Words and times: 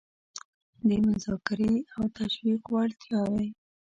د 0.87 0.89
مذاکرې 1.07 1.75
او 1.95 2.03
تشویق 2.17 2.63
وړتیاوې 2.69 3.47